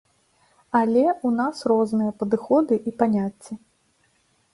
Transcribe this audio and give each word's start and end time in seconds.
Але 0.79 1.03
ў 1.11 1.31
нас 1.39 1.61
розныя 1.71 2.11
падыходы 2.21 2.75
і 2.93 2.95
паняцці. 3.03 3.53